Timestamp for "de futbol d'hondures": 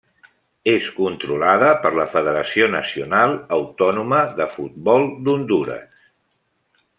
4.41-6.09